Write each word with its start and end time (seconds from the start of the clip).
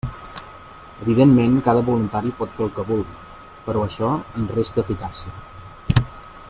Evidentment 1.05 1.59
cada 1.67 1.83
voluntari 1.89 2.33
pot 2.39 2.57
fer 2.57 2.65
el 2.67 2.73
que 2.79 2.87
vulgui, 2.89 3.37
però 3.69 3.87
això 3.89 4.13
ens 4.41 4.53
resta 4.59 4.87
eficàcia. 4.87 6.05